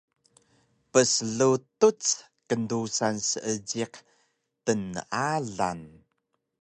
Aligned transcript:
pslutuc 0.91 2.03
kndusan 2.47 3.15
seejiq 3.29 3.93
tnealang 4.65 5.85